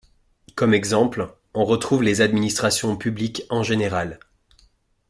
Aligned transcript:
Comme 0.55 0.73
exemples 0.73 1.31
on 1.53 1.63
retrouve 1.63 2.01
les 2.01 2.21
administrations 2.21 2.97
publiques 2.97 3.43
en 3.51 3.61
général. 3.61 4.17